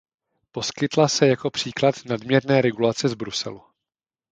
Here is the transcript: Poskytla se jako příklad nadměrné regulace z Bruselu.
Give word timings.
Poskytla 0.51 1.07
se 1.07 1.27
jako 1.27 1.49
příklad 1.49 1.95
nadměrné 2.05 2.61
regulace 2.61 3.09
z 3.09 3.13
Bruselu. 3.13 3.61